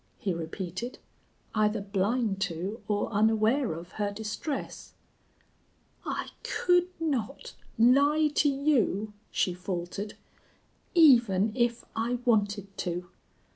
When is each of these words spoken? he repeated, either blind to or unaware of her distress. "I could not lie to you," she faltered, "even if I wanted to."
he 0.17 0.33
repeated, 0.33 0.97
either 1.53 1.79
blind 1.79 2.41
to 2.41 2.81
or 2.87 3.11
unaware 3.13 3.73
of 3.73 3.91
her 4.01 4.11
distress. 4.11 4.93
"I 6.03 6.29
could 6.41 6.87
not 6.99 7.53
lie 7.77 8.29
to 8.33 8.49
you," 8.49 9.13
she 9.29 9.53
faltered, 9.53 10.15
"even 10.95 11.51
if 11.55 11.85
I 11.95 12.17
wanted 12.25 12.75
to." 12.79 13.09